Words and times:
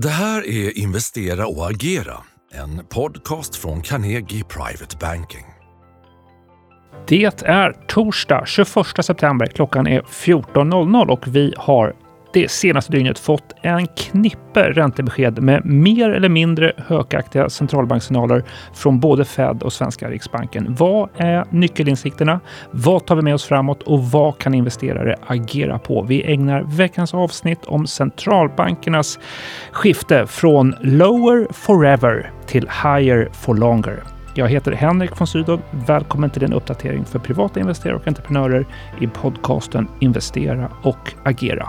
Det 0.00 0.08
här 0.08 0.46
är 0.46 0.78
Investera 0.78 1.46
och 1.46 1.70
agera, 1.70 2.16
en 2.52 2.84
podcast 2.88 3.56
från 3.56 3.82
Carnegie 3.82 4.44
Private 4.44 4.96
Banking. 5.00 5.44
Det 7.08 7.42
är 7.42 7.72
torsdag 7.88 8.44
21 8.46 8.68
september. 9.04 9.46
Klockan 9.46 9.86
är 9.86 10.00
14.00 10.00 11.08
och 11.08 11.36
vi 11.36 11.54
har 11.56 11.94
det 12.32 12.50
senaste 12.50 12.92
dygnet 12.92 13.18
fått 13.18 13.54
en 13.62 13.86
knippe 13.86 14.70
räntebesked 14.70 15.42
med 15.42 15.64
mer 15.64 16.10
eller 16.10 16.28
mindre 16.28 16.72
hökaktiga 16.76 17.50
centralbankssignaler 17.50 18.44
från 18.74 19.00
både 19.00 19.24
Fed 19.24 19.62
och 19.62 19.72
svenska 19.72 20.10
Riksbanken. 20.10 20.74
Vad 20.78 21.08
är 21.16 21.44
nyckelinsikterna? 21.50 22.40
Vad 22.70 23.06
tar 23.06 23.16
vi 23.16 23.22
med 23.22 23.34
oss 23.34 23.44
framåt 23.44 23.82
och 23.82 24.04
vad 24.04 24.38
kan 24.38 24.54
investerare 24.54 25.16
agera 25.26 25.78
på? 25.78 26.02
Vi 26.02 26.32
ägnar 26.32 26.62
veckans 26.62 27.14
avsnitt 27.14 27.64
om 27.64 27.86
centralbankernas 27.86 29.18
skifte 29.72 30.26
från 30.26 30.74
lower 30.80 31.52
forever 31.52 32.32
till 32.46 32.68
higher 32.82 33.28
for 33.32 33.54
longer. 33.54 34.02
Jag 34.34 34.48
heter 34.48 34.72
Henrik 34.72 35.20
von 35.20 35.26
Sydow. 35.26 35.60
Välkommen 35.70 36.30
till 36.30 36.44
en 36.44 36.52
uppdatering 36.52 37.04
för 37.04 37.18
privata 37.18 37.60
investerare 37.60 37.96
och 37.96 38.08
entreprenörer 38.08 38.66
i 39.00 39.06
podcasten 39.06 39.88
Investera 40.00 40.70
och 40.82 41.14
agera. 41.24 41.68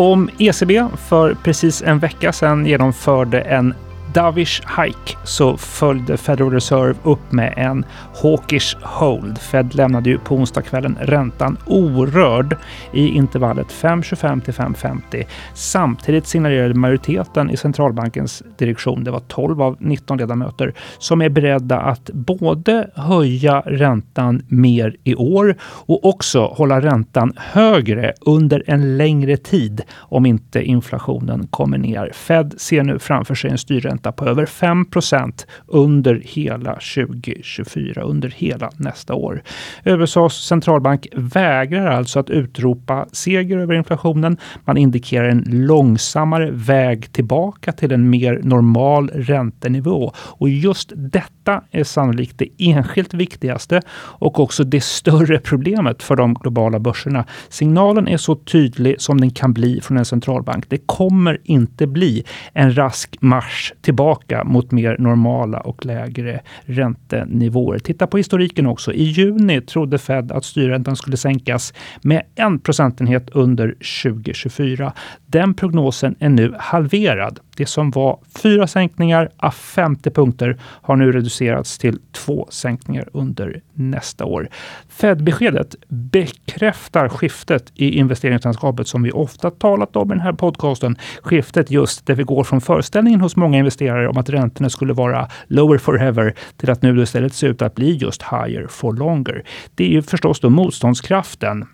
Om 0.00 0.30
ECB 0.38 0.86
för 1.08 1.34
precis 1.34 1.82
en 1.82 1.98
vecka 1.98 2.32
sedan 2.32 2.66
genomförde 2.66 3.40
en 3.40 3.74
dovish 4.14 4.62
hike 4.82 5.18
så 5.24 5.56
följde 5.56 6.16
Federal 6.16 6.52
Reserve 6.52 6.94
upp 7.02 7.32
med 7.32 7.54
en 7.56 7.84
hawkish 8.22 8.76
hold. 8.82 9.38
Fed 9.38 9.74
lämnade 9.74 10.10
ju 10.10 10.18
på 10.18 10.34
onsdagskvällen 10.34 10.96
räntan 11.00 11.56
orörd 11.66 12.56
i 12.92 13.08
intervallet 13.08 13.66
5,25 13.66 14.40
till 14.40 14.54
5,50. 14.54 15.24
Samtidigt 15.54 16.26
signalerade 16.26 16.74
majoriteten 16.74 17.50
i 17.50 17.56
centralbankens 17.56 18.42
direktion, 18.58 19.04
det 19.04 19.10
var 19.10 19.20
12 19.20 19.62
av 19.62 19.76
19 19.80 20.18
ledamöter, 20.18 20.74
som 20.98 21.22
är 21.22 21.28
beredda 21.28 21.80
att 21.80 22.10
både 22.12 22.90
höja 22.94 23.60
räntan 23.60 24.42
mer 24.48 24.96
i 25.04 25.14
år 25.14 25.56
och 25.62 26.04
också 26.04 26.46
hålla 26.46 26.80
räntan 26.80 27.32
högre 27.36 28.12
under 28.20 28.62
en 28.66 28.96
längre 28.96 29.36
tid 29.36 29.82
om 29.96 30.26
inte 30.26 30.62
inflationen 30.62 31.46
kommer 31.46 31.78
ner. 31.78 32.10
Fed 32.14 32.54
ser 32.56 32.82
nu 32.82 32.98
framför 32.98 33.34
sig 33.34 33.50
en 33.50 33.58
styrränta 33.58 33.99
ränta 34.00 34.12
på 34.12 34.24
över 34.24 34.46
5% 34.46 35.46
under 35.66 36.22
hela 36.24 36.74
2024, 36.74 38.02
under 38.02 38.28
hela 38.28 38.70
nästa 38.76 39.14
år. 39.14 39.42
USAs 39.84 40.34
centralbank 40.34 41.06
vägrar 41.12 41.86
alltså 41.86 42.20
att 42.20 42.30
utropa 42.30 43.06
seger 43.12 43.58
över 43.58 43.74
inflationen. 43.74 44.36
Man 44.64 44.76
indikerar 44.76 45.28
en 45.28 45.44
långsammare 45.46 46.50
väg 46.50 47.12
tillbaka 47.12 47.72
till 47.72 47.92
en 47.92 48.10
mer 48.10 48.40
normal 48.42 49.10
räntenivå. 49.14 50.12
Och 50.16 50.48
just 50.48 50.92
detta 50.96 51.39
är 51.70 51.84
sannolikt 51.84 52.38
det 52.38 52.48
enskilt 52.58 53.14
viktigaste 53.14 53.80
och 53.92 54.40
också 54.40 54.64
det 54.64 54.80
större 54.80 55.38
problemet 55.38 56.02
för 56.02 56.16
de 56.16 56.34
globala 56.34 56.78
börserna. 56.78 57.24
Signalen 57.48 58.08
är 58.08 58.16
så 58.16 58.34
tydlig 58.34 59.00
som 59.00 59.20
den 59.20 59.30
kan 59.30 59.52
bli 59.52 59.80
från 59.80 59.96
en 59.96 60.04
centralbank. 60.04 60.64
Det 60.68 60.86
kommer 60.86 61.38
inte 61.44 61.86
bli 61.86 62.24
en 62.52 62.76
rask 62.76 63.16
marsch 63.20 63.72
tillbaka 63.80 64.44
mot 64.44 64.70
mer 64.70 64.96
normala 64.98 65.60
och 65.60 65.86
lägre 65.86 66.40
räntenivåer. 66.60 67.78
Titta 67.78 68.06
på 68.06 68.16
historiken 68.16 68.66
också. 68.66 68.92
I 68.92 69.02
juni 69.02 69.60
trodde 69.60 69.98
Fed 69.98 70.32
att 70.32 70.44
styrräntan 70.44 70.96
skulle 70.96 71.16
sänkas 71.16 71.74
med 72.02 72.22
en 72.34 72.58
procentenhet 72.58 73.30
under 73.30 73.74
2024. 74.02 74.92
Den 75.26 75.54
prognosen 75.54 76.14
är 76.18 76.28
nu 76.28 76.54
halverad. 76.58 77.40
Det 77.60 77.66
som 77.66 77.90
var 77.90 78.18
fyra 78.42 78.66
sänkningar 78.66 79.30
av 79.36 79.50
50 79.50 80.10
punkter 80.10 80.56
har 80.62 80.96
nu 80.96 81.12
reducerats 81.12 81.78
till 81.78 81.98
två 82.12 82.46
sänkningar 82.50 83.08
under 83.12 83.60
nästa 83.74 84.24
år. 84.24 84.48
Fed-beskedet 84.88 85.74
bekräftar 85.88 87.08
skiftet 87.08 87.72
i 87.74 87.98
investeringslandskapet 87.98 88.88
som 88.88 89.02
vi 89.02 89.12
ofta 89.12 89.50
talat 89.50 89.96
om 89.96 90.12
i 90.12 90.14
den 90.14 90.20
här 90.20 90.32
podcasten. 90.32 90.96
Skiftet 91.22 91.70
just 91.70 92.06
där 92.06 92.14
vi 92.14 92.22
går 92.22 92.44
från 92.44 92.60
föreställningen 92.60 93.20
hos 93.20 93.36
många 93.36 93.58
investerare 93.58 94.08
om 94.08 94.16
att 94.16 94.30
räntorna 94.30 94.70
skulle 94.70 94.92
vara 94.92 95.28
lower 95.46 95.78
forever 95.78 96.34
till 96.56 96.70
att 96.70 96.82
nu 96.82 97.02
istället 97.02 97.34
se 97.34 97.46
ut 97.46 97.62
att 97.62 97.74
bli 97.74 97.96
just 97.96 98.22
higher 98.22 98.66
for 98.66 98.92
longer. 98.92 99.44
Det 99.74 99.84
är 99.84 99.88
ju 99.88 100.02
förstås 100.02 100.40
då 100.40 100.50
motståndskraften 100.50 101.66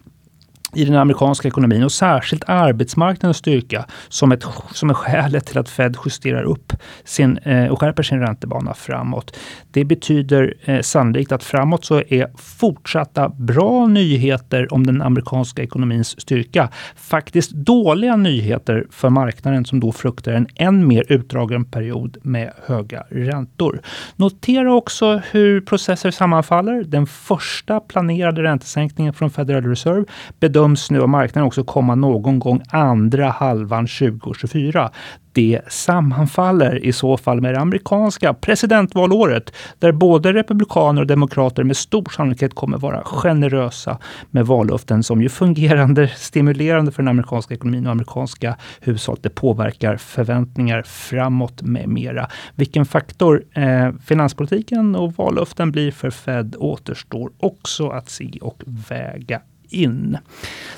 i 0.77 0.85
den 0.85 0.97
amerikanska 0.97 1.49
ekonomin 1.49 1.83
och 1.83 1.93
särskilt 1.93 2.45
arbetsmarknadens 2.47 3.37
styrka 3.37 3.87
som, 4.09 4.33
ett, 4.33 4.45
som 4.73 4.91
är 4.91 4.95
skälet 4.95 5.47
till 5.47 5.59
att 5.59 5.69
Fed 5.69 5.97
justerar 6.05 6.43
upp 6.43 6.73
sin, 7.05 7.39
eh, 7.39 7.67
och 7.67 7.81
skärper 7.81 8.03
sin 8.03 8.21
räntebana 8.21 8.75
framåt. 8.75 9.37
Det 9.71 9.85
betyder 9.85 10.55
eh, 10.65 10.81
sannolikt 10.81 11.33
att 11.33 11.45
framåt 11.45 11.85
så 11.85 12.03
är 12.09 12.31
fortsatta 12.37 13.29
bra 13.29 13.87
nyheter 13.87 14.75
om 14.75 14.87
den 14.87 15.03
amerikanska 15.03 15.63
ekonomins 15.63 16.21
styrka 16.21 16.69
faktiskt 16.97 17.51
dåliga 17.51 18.17
nyheter 18.17 18.87
för 18.91 19.11
marknaden 19.11 19.65
som 19.65 19.81
då 19.81 19.93
fruktar 19.93 20.33
en 20.33 20.47
än 20.55 20.89
mer 20.89 21.05
utdragen 21.09 21.65
period 21.65 22.17
med 22.23 22.53
höga 22.67 23.05
räntor. 23.11 23.81
Notera 24.17 24.75
också 24.75 25.23
hur 25.31 25.61
processer 25.61 26.11
sammanfaller. 26.11 26.85
Den 26.85 27.07
första 27.07 27.81
planerade 27.81 28.43
räntesänkningen 28.43 29.13
från 29.13 29.31
Federal 29.31 29.65
Reserve 29.65 30.05
bedöms 30.41 30.66
nu 30.91 31.03
av 31.03 31.09
marknaden 31.09 31.47
också 31.47 31.65
komma 31.65 31.95
någon 31.95 32.39
gång 32.39 32.63
andra 32.71 33.29
halvan 33.31 33.87
2024 33.87 34.91
det 35.37 35.61
sammanfaller 35.69 36.85
i 36.85 36.93
så 36.93 37.17
fall 37.17 37.41
med 37.41 37.55
det 37.55 37.61
amerikanska 37.61 38.35
presidentvalåret 38.35 39.53
där 39.79 39.93
både 39.93 40.33
republikaner 40.33 41.01
och 41.01 41.07
demokrater 41.07 41.65
med 41.65 41.77
stor 41.77 42.13
sannolikhet 42.17 42.55
kommer 42.55 42.79
vara 42.79 43.05
generösa 43.05 43.99
med 44.31 44.47
vallöften 44.47 45.03
som 45.03 45.23
ju 45.23 45.29
fungerande 45.29 46.09
stimulerande 46.09 46.93
för 46.93 47.03
den 47.03 47.09
amerikanska 47.09 47.55
ekonomin 47.55 47.87
och 47.87 47.93
amerikanska 47.93 48.57
hushåll. 48.81 49.19
Det 49.21 49.31
påverkar 49.31 49.97
förväntningar 49.97 50.83
framåt 50.83 51.63
med 51.63 51.89
mera. 51.89 52.29
Vilken 52.55 52.87
faktor 52.87 53.45
eh, 53.53 53.93
finanspolitiken 54.05 54.97
och 54.97 55.13
vallöften 55.17 55.73
blir 55.73 55.91
för 55.91 56.11
Fed 56.11 56.57
återstår 56.59 57.31
också 57.41 57.89
att 57.89 58.11
se 58.11 58.39
och 58.41 58.63
väga 58.67 59.41
in. 59.69 60.19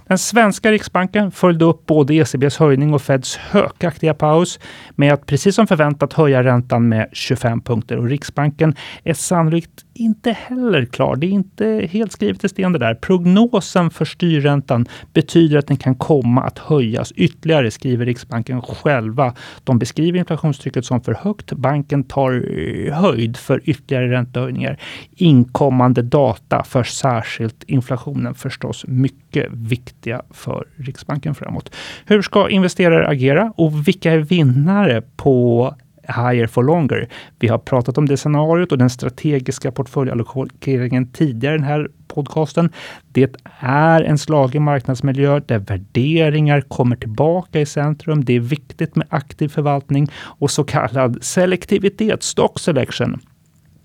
Den 0.06 0.18
svenska 0.18 0.72
riksbanken 0.72 1.30
följde 1.30 1.64
upp 1.64 1.86
både 1.86 2.14
ECBs 2.14 2.56
höjning 2.56 2.94
och 2.94 3.02
Feds 3.02 3.36
hökaktiga 3.36 4.14
paus 4.14 4.60
med 4.94 5.12
att 5.12 5.26
precis 5.26 5.54
som 5.54 5.66
förväntat 5.66 6.12
höja 6.12 6.44
räntan 6.44 6.88
med 6.88 7.08
25 7.12 7.60
punkter 7.60 7.96
och 7.96 8.08
Riksbanken 8.08 8.74
är 9.04 9.14
sannolikt 9.14 9.84
inte 9.98 10.32
heller 10.32 10.84
klar. 10.84 11.16
Det 11.16 11.26
är 11.26 11.30
inte 11.30 11.88
helt 11.90 12.12
skrivet 12.12 12.44
i 12.44 12.48
sten 12.48 12.72
det 12.72 12.78
där. 12.78 12.94
Prognosen 12.94 13.90
för 13.90 14.04
styrräntan 14.04 14.86
betyder 15.12 15.58
att 15.58 15.66
den 15.66 15.76
kan 15.76 15.94
komma 15.94 16.42
att 16.42 16.58
höjas 16.58 17.12
ytterligare, 17.12 17.70
skriver 17.70 18.06
Riksbanken 18.06 18.62
själva. 18.62 19.34
De 19.64 19.78
beskriver 19.78 20.18
inflationstrycket 20.18 20.84
som 20.84 21.00
för 21.00 21.14
högt. 21.14 21.52
Banken 21.52 22.04
tar 22.04 22.32
eh, 22.32 22.94
höjd 22.94 23.36
för 23.36 23.60
ytterligare 23.64 24.10
räntehöjningar. 24.10 24.80
Inkommande 25.10 26.02
data 26.02 26.64
för 26.64 26.82
särskilt 26.82 27.64
inflationen 27.64 28.34
förstås 28.34 28.84
mycket 28.86 29.46
viktiga 29.52 30.22
för 30.30 30.66
Riksbanken 30.76 31.34
framåt. 31.34 31.74
Hur 32.06 32.22
ska 32.22 32.50
investerare 32.50 33.08
agera 33.08 33.52
och 33.56 33.88
vilka 33.88 34.12
är 34.12 34.18
vinnare 34.18 35.02
på 35.16 35.74
higher 36.08 36.46
for 36.46 36.62
longer. 36.62 37.08
Vi 37.38 37.48
har 37.48 37.58
pratat 37.58 37.98
om 37.98 38.06
det 38.06 38.16
scenariot 38.16 38.72
och 38.72 38.78
den 38.78 38.90
strategiska 38.90 39.72
portföljallokeringen 39.72 41.12
tidigare 41.12 41.54
i 41.54 41.58
den 41.58 41.66
här 41.66 41.88
podcasten. 42.08 42.72
Det 43.12 43.34
är 43.60 44.02
en 44.02 44.18
slagig 44.18 44.60
marknadsmiljö 44.60 45.40
där 45.46 45.58
värderingar 45.58 46.60
kommer 46.60 46.96
tillbaka 46.96 47.60
i 47.60 47.66
centrum. 47.66 48.24
Det 48.24 48.36
är 48.36 48.40
viktigt 48.40 48.96
med 48.96 49.06
aktiv 49.10 49.48
förvaltning 49.48 50.08
och 50.14 50.50
så 50.50 50.64
kallad 50.64 51.18
selektivitet, 51.24 52.22
stock 52.22 52.58
selection. 52.58 53.20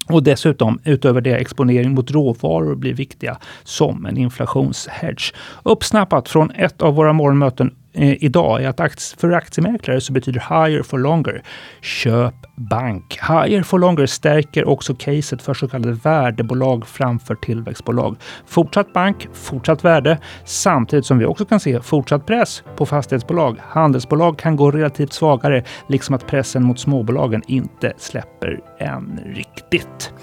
Och 0.10 0.24
dessutom, 0.24 0.80
utöver 0.84 1.22
det, 1.22 1.36
exponering 1.36 1.94
mot 1.94 2.12
råvaror 2.12 2.76
blir 2.76 2.94
viktiga 2.94 3.38
som 3.64 4.06
en 4.06 4.18
inflationshedge. 4.18 5.34
Uppsnappat 5.64 6.30
från 6.30 6.52
ett 6.52 6.81
av 6.81 6.96
våra 6.96 7.14
morgonmöten 7.14 7.76
eh, 7.94 8.24
idag 8.24 8.63
är 8.63 8.68
att 8.68 9.16
för 9.19 9.31
aktiemäklare 9.31 10.01
så 10.01 10.13
betyder 10.13 10.40
higher 10.40 10.84
for 10.84 10.98
longer. 10.98 11.44
Köp 11.81 12.34
bank. 12.56 13.19
Higher 13.22 13.63
for 13.63 13.80
longer 13.80 14.06
stärker 14.06 14.68
också 14.68 14.95
caset 14.95 15.42
för 15.42 15.54
så 15.54 15.68
kallade 15.68 15.94
värdebolag 15.94 16.88
framför 16.88 17.36
tillväxtbolag. 17.36 18.18
Fortsatt 18.45 18.94
bank, 18.94 19.28
fortsatt 19.34 19.86
värde, 19.86 20.18
samtidigt 20.45 21.06
som 21.06 21.18
vi 21.18 21.25
också 21.25 21.45
kan 21.45 21.60
se 21.60 21.81
fortsatt 21.81 22.25
press 22.25 22.63
på 22.75 22.86
fastighetsbolag. 22.86 23.57
Handelsbolag 23.62 24.38
kan 24.38 24.56
gå 24.56 24.72
relativt 24.72 25.13
svagare, 25.13 25.63
liksom 25.90 26.16
att 26.16 26.28
pressen 26.28 26.63
mot 26.63 26.80
småbolagen 26.80 27.42
inte 27.48 27.94
släpper 27.98 28.60
än 28.80 29.19
riktigt. 29.25 30.13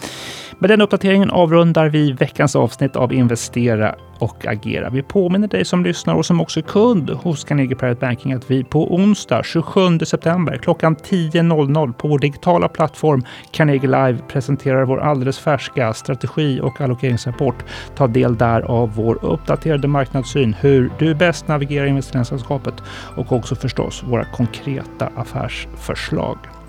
Med 0.59 0.71
den 0.71 0.81
uppdateringen 0.81 1.31
avrundar 1.31 1.89
vi 1.89 2.13
veckans 2.13 2.57
avsnitt 2.57 2.97
av 2.97 3.13
Investera 3.13 3.95
och 4.21 4.47
agera. 4.47 4.91
Vi 4.91 5.03
påminner 5.03 5.49
dig 5.49 5.65
som 5.65 5.85
lyssnar 5.85 6.15
och 6.15 6.27
som 6.27 6.41
också 6.41 6.61
är 6.61 6.65
kund 6.65 7.11
hos 7.11 7.45
Carnegie 7.45 7.77
Private 7.77 8.01
Banking 8.01 8.33
att 8.33 8.51
vi 8.51 8.65
på 8.65 8.95
onsdag 8.95 9.43
27 9.45 9.99
september 9.99 10.57
klockan 10.57 10.97
10.00 10.97 11.93
på 11.93 12.09
vår 12.09 12.19
digitala 12.19 12.69
plattform 12.69 13.25
Carnegie 13.51 13.91
Live 13.91 14.19
presenterar 14.29 14.85
vår 14.85 15.01
alldeles 15.01 15.39
färska 15.39 15.95
strategi 15.95 16.61
och 16.61 16.81
allokeringsrapport. 16.81 17.65
Ta 17.95 18.07
del 18.07 18.37
där 18.37 18.61
av 18.61 18.95
vår 18.95 19.25
uppdaterade 19.25 19.89
marknadssyn, 19.89 20.55
hur 20.61 20.91
du 20.99 21.15
bäst 21.15 21.49
navigerar 21.49 21.87
investeringslandskapet 21.87 22.75
och 23.17 23.33
också 23.33 23.55
förstås 23.55 24.03
våra 24.03 24.25
konkreta 24.25 25.11
affärsförslag. 25.17 26.60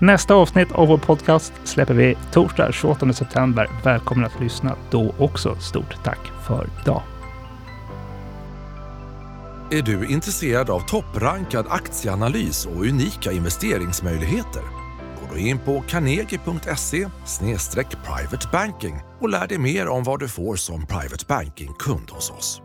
Nästa 0.00 0.34
avsnitt 0.34 0.72
av 0.72 0.88
vår 0.88 0.98
podcast 0.98 1.52
släpper 1.64 1.94
vi 1.94 2.16
torsdag 2.32 2.72
28 2.72 3.12
september. 3.12 3.70
Välkommen 3.84 4.24
att 4.24 4.40
lyssna 4.40 4.76
då 4.90 5.14
också. 5.18 5.56
Stort 5.60 6.04
tack 6.04 6.18
för 6.46 6.68
idag. 6.82 7.02
Är 9.70 9.82
du 9.82 10.06
intresserad 10.06 10.70
av 10.70 10.80
topprankad 10.80 11.66
aktieanalys 11.68 12.66
och 12.66 12.80
unika 12.86 13.32
investeringsmöjligheter? 13.32 14.62
Gå 15.20 15.34
då 15.34 15.38
in 15.38 15.58
på 15.58 15.84
carnegie.se 15.88 17.08
privatebanking 18.04 18.94
och 19.20 19.28
lär 19.28 19.46
dig 19.46 19.58
mer 19.58 19.88
om 19.88 20.04
vad 20.04 20.20
du 20.20 20.28
får 20.28 20.56
som 20.56 20.86
private 20.86 21.24
banking-kund 21.28 22.10
hos 22.10 22.30
oss. 22.30 22.62